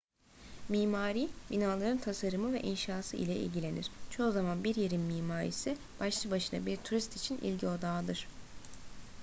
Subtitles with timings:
[0.69, 6.77] mimari binaların tasarımı ve inşası ile ilgilenir çoğu zaman bir yerin mimarisi başlı başına bir
[6.77, 8.27] turist için ilgi odağıdır